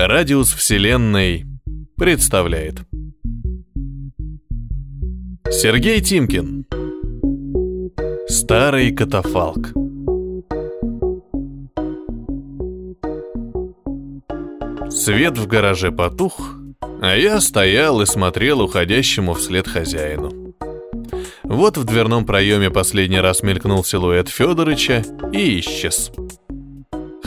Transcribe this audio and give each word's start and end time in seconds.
Радиус 0.00 0.52
Вселенной 0.52 1.44
представляет 1.96 2.76
Сергей 5.50 6.00
Тимкин 6.00 6.64
Старый 8.28 8.92
катафалк 8.92 9.72
Свет 14.88 15.36
в 15.36 15.48
гараже 15.48 15.90
потух, 15.90 16.54
а 17.02 17.16
я 17.16 17.40
стоял 17.40 18.00
и 18.00 18.06
смотрел 18.06 18.60
уходящему 18.60 19.34
вслед 19.34 19.66
хозяину. 19.66 20.54
Вот 21.42 21.76
в 21.76 21.82
дверном 21.82 22.24
проеме 22.24 22.70
последний 22.70 23.18
раз 23.18 23.42
мелькнул 23.42 23.82
силуэт 23.82 24.28
Федорыча 24.28 25.02
и 25.32 25.58
исчез. 25.58 26.12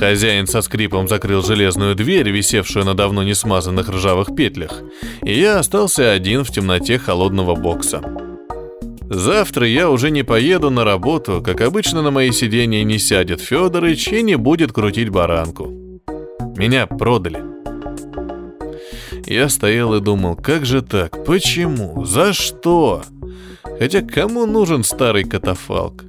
Хозяин 0.01 0.47
со 0.47 0.63
скрипом 0.63 1.07
закрыл 1.07 1.43
железную 1.43 1.93
дверь, 1.93 2.27
висевшую 2.31 2.85
на 2.85 2.95
давно 2.95 3.21
не 3.21 3.35
смазанных 3.35 3.87
ржавых 3.87 4.35
петлях, 4.35 4.81
и 5.21 5.31
я 5.31 5.59
остался 5.59 6.11
один 6.11 6.43
в 6.43 6.49
темноте 6.49 6.97
холодного 6.97 7.53
бокса. 7.53 8.01
Завтра 9.03 9.67
я 9.67 9.91
уже 9.91 10.09
не 10.09 10.23
поеду 10.23 10.71
на 10.71 10.83
работу, 10.83 11.43
как 11.45 11.61
обычно 11.61 12.01
на 12.01 12.09
мои 12.09 12.31
сиденья 12.31 12.83
не 12.83 12.97
сядет 12.97 13.41
Федорыч 13.41 14.07
и 14.07 14.23
не 14.23 14.37
будет 14.37 14.71
крутить 14.71 15.09
баранку. 15.09 15.67
Меня 16.57 16.87
продали. 16.87 17.43
Я 19.27 19.49
стоял 19.49 19.93
и 19.93 20.01
думал, 20.01 20.35
как 20.35 20.65
же 20.65 20.81
так, 20.81 21.23
почему, 21.25 22.05
за 22.05 22.33
что? 22.33 23.03
Хотя 23.77 24.01
кому 24.01 24.47
нужен 24.47 24.83
старый 24.83 25.25
катафалк? 25.25 26.05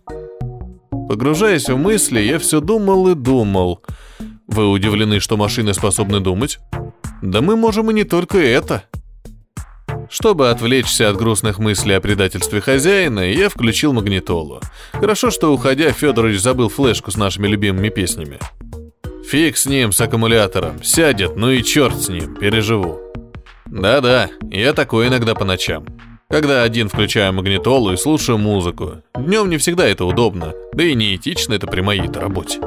Погружаясь 1.12 1.68
в 1.68 1.76
мысли, 1.76 2.20
я 2.20 2.38
все 2.38 2.62
думал 2.62 3.06
и 3.08 3.14
думал. 3.14 3.82
Вы 4.46 4.70
удивлены, 4.70 5.20
что 5.20 5.36
машины 5.36 5.74
способны 5.74 6.20
думать? 6.20 6.58
Да 7.20 7.42
мы 7.42 7.54
можем 7.54 7.90
и 7.90 7.94
не 7.94 8.04
только 8.04 8.38
это. 8.38 8.84
Чтобы 10.08 10.48
отвлечься 10.48 11.10
от 11.10 11.18
грустных 11.18 11.58
мыслей 11.58 11.96
о 11.96 12.00
предательстве 12.00 12.62
хозяина, 12.62 13.30
я 13.30 13.50
включил 13.50 13.92
магнитолу. 13.92 14.62
Хорошо, 14.92 15.30
что 15.30 15.52
уходя, 15.52 15.92
Федорович 15.92 16.40
забыл 16.40 16.70
флешку 16.70 17.10
с 17.10 17.18
нашими 17.18 17.46
любимыми 17.46 17.90
песнями. 17.90 18.38
Фиг 19.28 19.58
с 19.58 19.66
ним, 19.66 19.92
с 19.92 20.00
аккумулятором. 20.00 20.82
Сядет, 20.82 21.36
ну 21.36 21.50
и 21.50 21.62
черт 21.62 22.00
с 22.00 22.08
ним, 22.08 22.36
переживу. 22.36 22.98
Да-да, 23.66 24.30
я 24.50 24.72
такой 24.72 25.08
иногда 25.08 25.34
по 25.34 25.44
ночам. 25.44 25.84
Когда 26.32 26.62
один 26.62 26.88
включаю 26.88 27.34
магнитолу 27.34 27.92
и 27.92 27.98
слушаю 27.98 28.38
музыку. 28.38 29.02
Днем 29.14 29.50
не 29.50 29.58
всегда 29.58 29.86
это 29.86 30.06
удобно, 30.06 30.54
да 30.72 30.82
и 30.82 30.94
неэтично 30.94 31.52
это 31.52 31.66
при 31.66 31.82
моей-то 31.82 32.20
работе. 32.20 32.58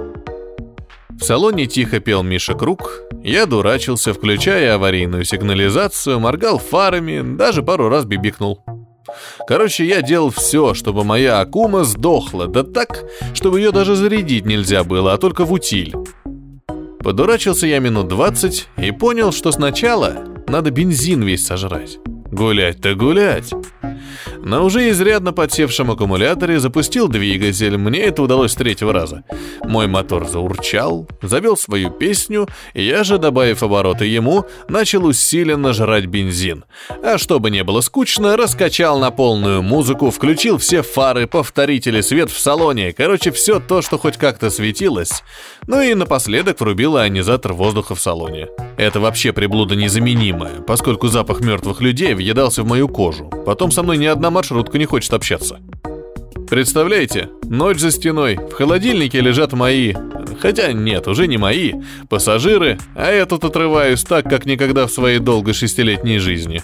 В 1.09 1.23
салоне 1.23 1.65
тихо 1.65 1.99
пел 1.99 2.21
Миша 2.21 2.53
Круг, 2.53 3.01
я 3.23 3.47
дурачился, 3.47 4.13
включая 4.13 4.75
аварийную 4.75 5.25
сигнализацию, 5.25 6.19
моргал 6.19 6.59
фарами, 6.59 7.35
даже 7.35 7.63
пару 7.63 7.89
раз 7.89 8.05
бибикнул. 8.05 8.63
Короче, 9.47 9.83
я 9.83 10.03
делал 10.03 10.29
все, 10.29 10.75
чтобы 10.75 11.03
моя 11.03 11.39
Акума 11.39 11.85
сдохла, 11.85 12.45
да 12.45 12.61
так, 12.61 13.03
чтобы 13.33 13.59
ее 13.59 13.71
даже 13.71 13.95
зарядить 13.95 14.45
нельзя 14.45 14.83
было, 14.83 15.13
а 15.13 15.17
только 15.17 15.43
в 15.43 15.51
утиль. 15.51 15.95
Подурачился 16.99 17.65
я 17.65 17.79
минут 17.79 18.09
двадцать 18.09 18.67
и 18.77 18.91
понял, 18.91 19.31
что 19.31 19.51
сначала 19.51 20.23
надо 20.47 20.69
бензин 20.69 21.23
весь 21.23 21.47
сожрать. 21.47 21.97
Гулять-то 22.31 22.95
гулять. 22.95 23.53
На 24.45 24.61
уже 24.61 24.89
изрядно 24.89 25.33
подсевшем 25.33 25.91
аккумуляторе 25.91 26.59
запустил 26.59 27.07
двигатель, 27.07 27.77
мне 27.77 27.99
это 28.01 28.21
удалось 28.21 28.51
с 28.51 28.55
третьего 28.55 28.93
раза. 28.93 29.23
Мой 29.63 29.87
мотор 29.87 30.27
заурчал, 30.27 31.07
завел 31.21 31.57
свою 31.57 31.89
песню, 31.89 32.47
и 32.73 32.83
я 32.83 33.03
же, 33.03 33.17
добавив 33.17 33.63
обороты 33.63 34.05
ему, 34.05 34.45
начал 34.67 35.05
усиленно 35.05 35.73
жрать 35.73 36.05
бензин. 36.05 36.65
А 37.03 37.17
чтобы 37.17 37.49
не 37.49 37.63
было 37.63 37.81
скучно, 37.81 38.37
раскачал 38.37 38.99
на 38.99 39.11
полную 39.11 39.63
музыку, 39.63 40.11
включил 40.11 40.57
все 40.57 40.81
фары, 40.83 41.27
повторители, 41.27 42.01
свет 42.01 42.29
в 42.29 42.39
салоне, 42.39 42.93
короче, 42.93 43.31
все 43.31 43.59
то, 43.59 43.81
что 43.81 43.97
хоть 43.97 44.17
как-то 44.17 44.49
светилось. 44.49 45.23
Ну 45.67 45.81
и 45.81 45.93
напоследок 45.93 46.59
врубил 46.59 46.97
ионизатор 46.97 47.53
воздуха 47.53 47.95
в 47.95 47.99
салоне. 47.99 48.47
Это 48.77 48.99
вообще 48.99 49.31
приблуда 49.31 49.75
незаменимая, 49.75 50.61
поскольку 50.61 51.07
запах 51.07 51.39
мертвых 51.41 51.81
людей 51.81 52.13
въедался 52.13 52.63
в 52.63 52.67
мою 52.67 52.87
кожу. 52.87 53.31
Потом 53.45 53.71
со 53.71 53.83
мной 53.83 53.97
ни 53.97 54.05
одна 54.05 54.29
маршрутка 54.29 54.77
не 54.77 54.85
хочет 54.85 55.13
общаться. 55.13 55.59
Представляете, 56.49 57.29
ночь 57.43 57.79
за 57.79 57.89
стеной, 57.91 58.35
в 58.35 58.51
холодильнике 58.51 59.19
лежат 59.19 59.53
мои, 59.53 59.93
хотя 60.39 60.73
нет, 60.73 61.07
уже 61.07 61.27
не 61.27 61.37
мои, 61.37 61.73
пассажиры, 62.07 62.77
а 62.95 63.11
я 63.11 63.25
тут 63.25 63.43
отрываюсь 63.43 64.03
так, 64.03 64.29
как 64.29 64.45
никогда 64.45 64.85
в 64.85 64.91
своей 64.91 65.19
долгой 65.19 65.53
шестилетней 65.53 66.19
жизни. 66.19 66.61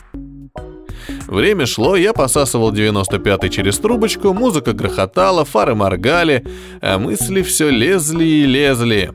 Время 1.27 1.65
шло, 1.65 1.95
я 1.95 2.13
посасывал 2.13 2.71
95-й 2.71 3.49
через 3.49 3.79
трубочку, 3.79 4.33
музыка 4.33 4.73
грохотала, 4.73 5.45
фары 5.45 5.73
моргали, 5.73 6.45
а 6.81 6.99
мысли 6.99 7.41
все 7.41 7.69
лезли 7.69 8.25
и 8.25 8.45
лезли. 8.45 9.11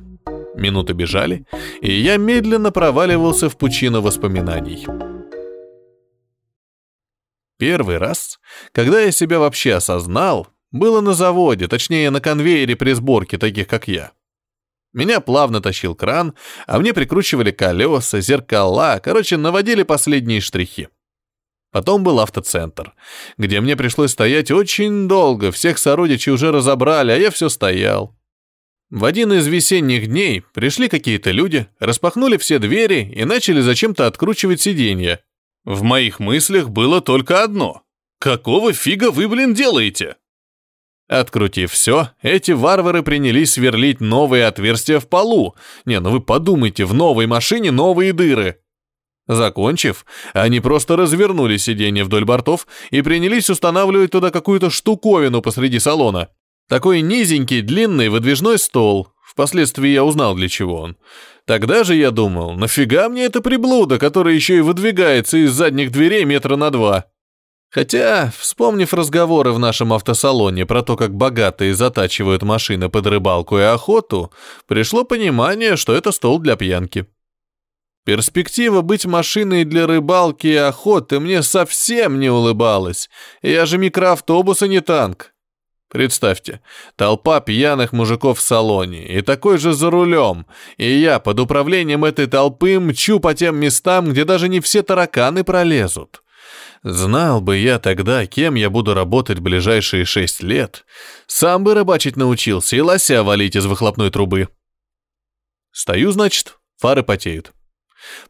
Минуты 0.57 0.95
бежали, 0.95 1.45
и 1.81 1.93
я 1.93 2.17
медленно 2.17 2.71
проваливался 2.71 3.49
в 3.49 3.57
пучину 3.57 4.01
воспоминаний. 4.01 4.87
Первый 7.59 7.99
раз, 7.99 8.39
когда 8.73 9.01
я 9.01 9.11
себя 9.11 9.39
вообще 9.39 9.75
осознал, 9.75 10.49
было 10.73 11.01
на 11.01 11.15
заводе, 11.15 11.69
точнее 11.69 12.11
на 12.11 12.21
конвейере 12.21 12.77
при 12.77 12.93
сборке 12.93 13.39
таких, 13.39 13.67
как 13.67 13.89
я. 13.89 14.13
Меня 14.93 15.21
плавно 15.21 15.61
тащил 15.61 15.95
кран, 15.95 16.35
а 16.67 16.79
мне 16.79 16.95
прикручивали 16.95 17.51
колеса, 17.51 18.21
зеркала, 18.21 18.99
короче, 19.03 19.37
наводили 19.37 19.83
последние 19.83 20.41
штрихи. 20.41 20.89
Потом 21.71 22.03
был 22.03 22.21
автоцентр, 22.21 22.95
где 23.37 23.61
мне 23.61 23.77
пришлось 23.77 24.13
стоять 24.13 24.51
очень 24.51 25.09
долго, 25.09 25.53
всех 25.53 25.77
сородичей 25.77 26.33
уже 26.33 26.51
разобрали, 26.51 27.13
а 27.13 27.17
я 27.17 27.31
все 27.31 27.51
стоял. 27.51 28.16
В 28.91 29.05
один 29.05 29.33
из 29.33 29.47
весенних 29.49 30.07
дней 30.07 30.45
пришли 30.55 30.89
какие-то 30.89 31.33
люди, 31.33 31.67
распахнули 31.81 32.37
все 32.37 32.61
двери 32.61 33.13
и 33.13 33.25
начали 33.25 33.61
зачем-то 33.61 34.07
откручивать 34.07 34.61
сиденья. 34.61 35.25
В 35.65 35.83
моих 35.83 36.21
мыслях 36.21 36.71
было 36.71 37.01
только 37.01 37.43
одно. 37.43 37.83
Какого 38.21 38.73
фига 38.73 39.11
вы, 39.11 39.29
блин, 39.29 39.55
делаете? 39.55 40.17
Открутив 41.09 41.73
все, 41.73 42.11
эти 42.23 42.53
варвары 42.53 43.03
принялись 43.03 43.53
сверлить 43.53 44.01
новые 44.01 44.47
отверстия 44.47 45.01
в 45.01 45.09
полу. 45.09 45.57
Не, 45.85 45.99
ну 45.99 46.11
вы 46.11 46.21
подумайте, 46.21 46.85
в 46.85 46.95
новой 46.95 47.27
машине 47.27 47.73
новые 47.73 48.13
дыры. 48.13 48.61
Закончив, 49.27 50.07
они 50.33 50.61
просто 50.61 50.95
развернули 50.95 51.57
сиденье 51.57 52.05
вдоль 52.05 52.25
бортов 52.25 52.69
и 52.91 53.03
принялись 53.03 53.51
устанавливать 53.51 54.13
туда 54.13 54.31
какую-то 54.31 54.71
штуковину 54.71 55.43
посреди 55.43 55.81
салона. 55.81 56.29
Такой 56.69 57.01
низенький, 57.01 57.63
длинный 57.63 58.09
выдвижной 58.09 58.59
стол. 58.59 59.09
Впоследствии 59.25 59.89
я 59.89 60.05
узнал, 60.05 60.35
для 60.35 60.49
чего 60.49 60.81
он. 60.81 60.97
Тогда 61.45 61.85
же 61.85 61.95
я 61.95 62.11
думал, 62.11 62.55
нафига 62.55 63.09
мне 63.09 63.25
эта 63.25 63.41
приблуда, 63.41 63.99
которая 63.99 64.35
еще 64.35 64.57
и 64.57 64.61
выдвигается 64.63 65.37
из 65.37 65.53
задних 65.53 65.93
дверей 65.93 66.25
метра 66.25 66.57
на 66.57 66.71
два? 66.71 67.05
Хотя, 67.71 68.33
вспомнив 68.37 68.93
разговоры 68.95 69.53
в 69.53 69.59
нашем 69.59 69.93
автосалоне 69.93 70.67
про 70.67 70.83
то, 70.83 70.97
как 70.97 71.15
богатые 71.15 71.75
затачивают 71.75 72.43
машины 72.43 72.89
под 72.89 73.07
рыбалку 73.07 73.59
и 73.59 73.63
охоту, 73.63 74.33
пришло 74.67 75.05
понимание, 75.05 75.77
что 75.77 75.95
это 75.95 76.11
стол 76.11 76.39
для 76.39 76.57
пьянки. 76.57 77.07
Перспектива 78.05 78.83
быть 78.83 79.05
машиной 79.05 79.65
для 79.65 79.87
рыбалки 79.87 80.47
и 80.47 80.55
охоты 80.55 81.21
мне 81.21 81.43
совсем 81.43 82.19
не 82.19 82.31
улыбалась. 82.31 83.11
Я 83.43 83.67
же 83.67 83.79
микроавтобус, 83.79 84.63
а 84.63 84.69
не 84.69 84.81
танк. 84.81 85.33
Представьте, 85.89 86.61
толпа 86.97 87.41
пьяных 87.41 87.93
мужиков 87.93 88.39
в 88.39 88.43
салоне 88.43 89.07
и 89.07 89.23
такой 89.23 89.59
же 89.59 89.73
за 89.73 89.89
рулем, 89.89 90.47
и 90.79 90.91
я 90.91 91.21
под 91.21 91.39
управлением 91.39 92.05
этой 92.05 92.27
толпы 92.27 92.81
мчу 92.81 93.21
по 93.21 93.35
тем 93.35 93.57
местам, 93.57 94.11
где 94.11 94.25
даже 94.25 94.49
не 94.49 94.61
все 94.61 94.83
тараканы 94.83 95.45
пролезут. 95.45 96.23
Знал 96.83 97.41
бы 97.41 97.57
я 97.57 97.79
тогда, 97.79 98.27
кем 98.27 98.55
я 98.55 98.69
буду 98.69 98.95
работать 98.95 99.39
ближайшие 99.39 100.05
шесть 100.05 100.43
лет, 100.43 100.85
сам 101.27 101.63
бы 101.63 101.75
рыбачить 101.75 102.17
научился 102.17 102.77
и 102.77 102.81
лося 102.81 103.23
валить 103.23 103.57
из 103.57 103.67
выхлопной 103.67 104.11
трубы. 104.11 104.49
Стою, 105.73 106.11
значит, 106.11 106.59
фары 106.79 107.03
потеют. 107.03 107.53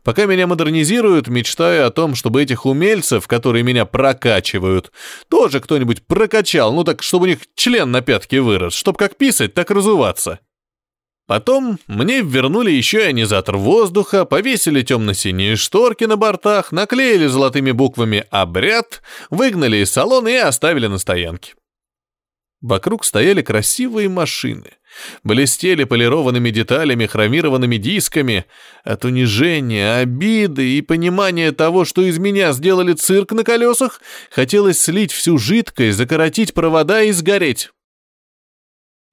Пока 0.03 0.27
меня 0.27 0.47
модернизируют, 0.47 1.29
мечтаю 1.29 1.87
о 1.87 1.91
том, 1.91 2.15
чтобы 2.15 2.43
этих 2.43 2.67
умельцев, 2.67 3.27
которые 3.27 3.63
меня 3.63 3.85
прокачивают, 3.85 4.93
тоже 5.29 5.61
кто-нибудь 5.61 6.07
прокачал, 6.07 6.73
ну 6.73 6.85
так, 6.85 7.03
чтобы 7.03 7.25
у 7.25 7.29
них 7.29 7.39
член 7.55 7.91
на 7.91 8.03
пятке 8.03 8.41
вырос, 8.41 8.75
чтобы 8.75 8.99
как 8.99 9.17
писать, 9.17 9.55
так 9.55 9.71
разуваться. 9.71 10.41
Потом 11.27 11.81
мне 11.89 12.21
вернули 12.21 12.71
еще 12.71 13.07
ионизатор 13.07 13.57
воздуха, 13.57 14.25
повесили 14.25 14.83
темно-синие 14.83 15.57
шторки 15.57 16.05
на 16.05 16.17
бортах, 16.17 16.71
наклеили 16.71 17.27
золотыми 17.27 17.73
буквами 17.73 18.25
«Обряд», 18.31 19.03
выгнали 19.31 19.79
из 19.79 19.91
салона 19.91 20.29
и 20.29 20.37
оставили 20.37 20.87
на 20.87 20.99
стоянке. 20.99 21.55
Вокруг 22.63 23.05
стояли 23.05 23.43
красивые 23.43 24.09
машины. 24.09 24.73
Блестели 25.23 25.85
полированными 25.85 26.51
деталями, 26.51 27.05
хромированными 27.05 27.77
дисками. 27.77 28.47
От 28.83 29.05
унижения, 29.05 29.97
обиды 29.99 30.79
и 30.79 30.83
понимания 30.83 31.53
того, 31.53 31.85
что 31.85 32.03
из 32.03 32.19
меня 32.19 32.53
сделали 32.53 32.95
цирк 32.95 33.33
на 33.33 33.45
колесах, 33.45 34.01
хотелось 34.31 34.81
слить 34.81 35.13
всю 35.13 35.37
жидкость, 35.37 35.99
закоротить 35.99 36.55
провода 36.55 37.03
и 37.03 37.13
сгореть. 37.13 37.71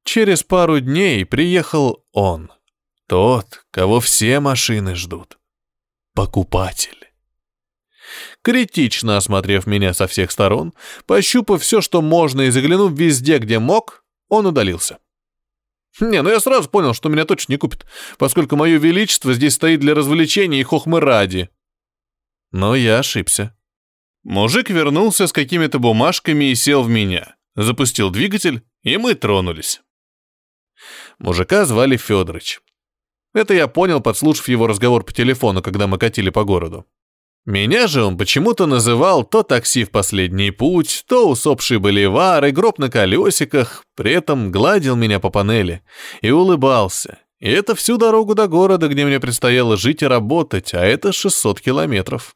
Через 0.05 0.43
пару 0.43 0.79
дней 0.79 1.25
приехал 1.25 2.05
он. 2.11 2.51
Тот, 3.07 3.65
кого 3.71 3.99
все 3.99 4.39
машины 4.39 4.95
ждут. 4.95 5.37
Покупатель. 6.15 7.02
Критично 8.43 9.15
осмотрев 9.15 9.65
меня 9.65 9.93
со 9.93 10.05
всех 10.05 10.29
сторон, 10.29 10.73
пощупав 11.05 11.61
все, 11.61 11.79
что 11.79 12.01
можно, 12.01 12.41
и 12.41 12.49
заглянув 12.49 12.91
везде, 12.91 13.37
где 13.37 13.57
мог, 13.57 14.03
он 14.27 14.45
удалился. 14.45 14.99
Не, 16.01 16.21
ну 16.21 16.29
я 16.29 16.39
сразу 16.41 16.69
понял, 16.69 16.93
что 16.93 17.07
меня 17.07 17.23
точно 17.23 17.53
не 17.53 17.57
купит, 17.57 17.85
поскольку 18.17 18.57
мое 18.57 18.77
величество 18.79 19.33
здесь 19.33 19.53
стоит 19.53 19.79
для 19.79 19.95
развлечения 19.95 20.59
и 20.59 20.63
хохмы 20.63 20.99
ради. 20.99 21.49
Но 22.51 22.75
я 22.75 22.99
ошибся. 22.99 23.55
Мужик 24.23 24.69
вернулся 24.69 25.27
с 25.27 25.33
какими-то 25.33 25.79
бумажками 25.79 26.45
и 26.45 26.55
сел 26.55 26.83
в 26.83 26.89
меня. 26.89 27.35
Запустил 27.55 28.09
двигатель, 28.09 28.63
и 28.81 28.97
мы 28.97 29.15
тронулись. 29.15 29.81
Мужика 31.17 31.65
звали 31.65 31.95
Федорович. 31.95 32.59
Это 33.33 33.53
я 33.53 33.67
понял, 33.67 34.01
подслушав 34.01 34.49
его 34.49 34.67
разговор 34.67 35.03
по 35.05 35.13
телефону, 35.13 35.61
когда 35.61 35.87
мы 35.87 35.97
катили 35.97 36.29
по 36.29 36.43
городу. 36.43 36.85
Меня 37.45 37.87
же 37.87 38.03
он 38.03 38.17
почему-то 38.17 38.67
называл 38.67 39.25
то 39.25 39.43
такси 39.43 39.83
в 39.83 39.91
последний 39.91 40.51
путь, 40.51 41.03
то 41.07 41.27
усопший 41.27 41.77
боливар 41.77 42.45
и 42.45 42.51
гроб 42.51 42.79
на 42.79 42.89
колесиках, 42.89 43.83
при 43.95 44.13
этом 44.13 44.49
гладил 44.49 44.95
меня 44.95 45.19
по 45.19 45.29
панели 45.29 45.81
и 46.21 46.31
улыбался. 46.31 47.19
И 47.41 47.49
это 47.49 47.75
всю 47.75 47.97
дорогу 47.97 48.33
до 48.33 48.47
города, 48.47 48.87
где 48.87 49.05
мне 49.05 49.19
предстояло 49.19 49.75
жить 49.75 50.01
и 50.01 50.07
работать, 50.07 50.73
а 50.73 50.85
это 50.85 51.11
600 51.11 51.59
километров. 51.59 52.33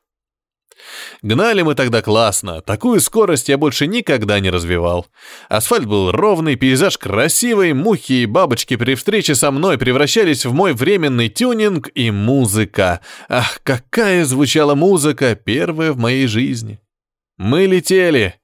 Гнали 1.21 1.61
мы 1.61 1.75
тогда 1.75 2.01
классно, 2.01 2.61
такую 2.61 2.99
скорость 3.01 3.49
я 3.49 3.57
больше 3.57 3.87
никогда 3.87 4.39
не 4.39 4.49
развивал. 4.49 5.07
Асфальт 5.49 5.85
был 5.85 6.11
ровный, 6.11 6.55
пейзаж 6.55 6.97
красивый, 6.97 7.73
мухи 7.73 8.23
и 8.23 8.25
бабочки 8.25 8.75
при 8.75 8.95
встрече 8.95 9.35
со 9.35 9.51
мной 9.51 9.77
превращались 9.77 10.45
в 10.45 10.53
мой 10.53 10.73
временный 10.73 11.29
тюнинг 11.29 11.89
и 11.93 12.11
музыка. 12.11 13.01
Ах, 13.29 13.59
какая 13.63 14.25
звучала 14.25 14.75
музыка, 14.75 15.35
первая 15.35 15.91
в 15.91 15.97
моей 15.97 16.27
жизни. 16.27 16.79
Мы 17.37 17.65
летели. 17.65 18.35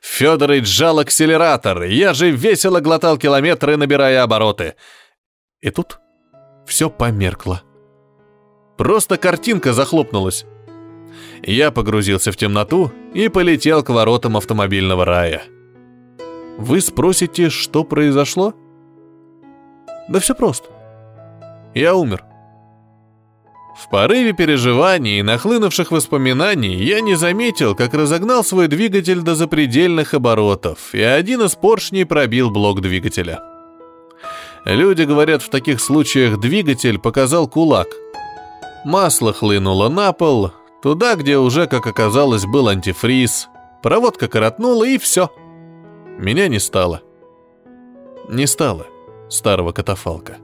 Федорович 0.00 0.66
сжал 0.66 0.98
акселератор, 0.98 1.84
я 1.84 2.12
же 2.12 2.30
весело 2.30 2.80
глотал 2.80 3.16
километры, 3.18 3.76
набирая 3.76 4.22
обороты. 4.22 4.74
И 5.60 5.70
тут 5.70 6.00
все 6.66 6.90
померкло. 6.90 7.62
Просто 8.76 9.16
картинка 9.16 9.72
захлопнулась 9.72 10.44
я 11.42 11.70
погрузился 11.70 12.32
в 12.32 12.36
темноту 12.36 12.92
и 13.14 13.28
полетел 13.28 13.82
к 13.82 13.90
воротам 13.90 14.36
автомобильного 14.36 15.04
рая. 15.04 15.42
Вы 16.58 16.80
спросите, 16.80 17.50
что 17.50 17.84
произошло? 17.84 18.54
Да 20.08 20.20
все 20.20 20.34
просто. 20.34 20.68
Я 21.74 21.94
умер. 21.94 22.24
В 23.74 23.88
порыве 23.88 24.32
переживаний 24.32 25.18
и 25.18 25.22
нахлынувших 25.22 25.90
воспоминаний 25.90 26.74
я 26.76 27.00
не 27.00 27.14
заметил, 27.14 27.74
как 27.74 27.94
разогнал 27.94 28.44
свой 28.44 28.68
двигатель 28.68 29.22
до 29.22 29.34
запредельных 29.34 30.12
оборотов, 30.12 30.94
и 30.94 31.00
один 31.00 31.42
из 31.42 31.54
поршней 31.54 32.04
пробил 32.04 32.50
блок 32.50 32.82
двигателя. 32.82 33.40
Люди 34.64 35.02
говорят, 35.02 35.42
в 35.42 35.48
таких 35.48 35.80
случаях 35.80 36.38
двигатель 36.38 36.98
показал 36.98 37.48
кулак. 37.48 37.88
Масло 38.84 39.32
хлынуло 39.32 39.88
на 39.88 40.12
пол, 40.12 40.52
Туда, 40.82 41.14
где 41.14 41.38
уже, 41.38 41.68
как 41.68 41.86
оказалось, 41.86 42.44
был 42.44 42.66
антифриз. 42.66 43.48
Проводка 43.82 44.26
коротнула, 44.26 44.84
и 44.84 44.98
все. 44.98 45.30
Меня 46.18 46.48
не 46.48 46.58
стало. 46.58 47.02
Не 48.28 48.46
стало 48.46 48.86
старого 49.28 49.72
катафалка. 49.72 50.38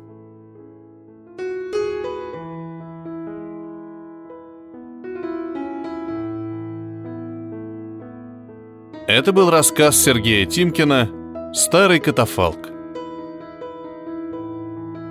Это 9.09 9.33
был 9.33 9.51
рассказ 9.51 9.97
Сергея 9.97 10.47
Тимкина 10.47 11.53
«Старый 11.55 11.99
катафалк». 11.99 12.69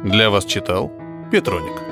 Для 0.03 0.29
вас 0.29 0.45
читал 0.45 0.91
Петроник. 1.31 1.86